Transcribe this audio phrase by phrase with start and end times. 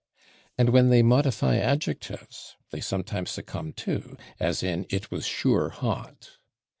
[0.57, 6.39] And when they modify adjectives they sometimes succumb, too, as in "it was /sure/ hot."